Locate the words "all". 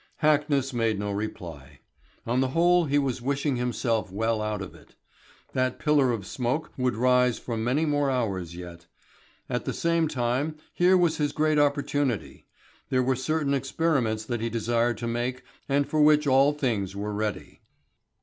16.25-16.51